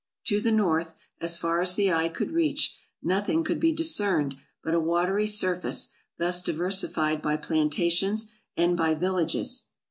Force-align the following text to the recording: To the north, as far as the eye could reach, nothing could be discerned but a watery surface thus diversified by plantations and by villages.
To 0.29 0.41
the 0.41 0.51
north, 0.51 0.95
as 1.19 1.37
far 1.37 1.61
as 1.61 1.75
the 1.75 1.93
eye 1.93 2.09
could 2.09 2.31
reach, 2.31 2.75
nothing 3.03 3.43
could 3.43 3.59
be 3.59 3.71
discerned 3.71 4.35
but 4.63 4.73
a 4.73 4.79
watery 4.79 5.27
surface 5.27 5.89
thus 6.17 6.41
diversified 6.41 7.21
by 7.21 7.37
plantations 7.37 8.31
and 8.57 8.75
by 8.75 8.95
villages. 8.95 9.65